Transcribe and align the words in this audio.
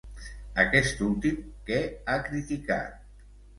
Aquest 0.63 1.03
últim, 1.09 1.45
què 1.69 1.79
ha 1.85 2.19
criticat? 2.31 3.01